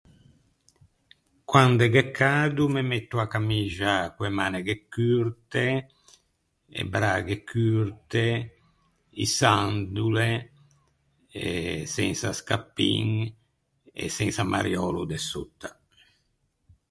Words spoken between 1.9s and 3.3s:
gh’é cado me metto a